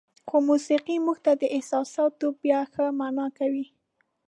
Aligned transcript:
خو 0.27 0.37
موسیقي 0.49 0.95
موږ 1.05 1.17
ته 1.25 1.31
دا 1.41 1.47
احساسات 1.57 2.17
بیا 2.41 2.59
ښه 2.71 2.85
معنا 2.99 3.25
کوي. 3.37 3.65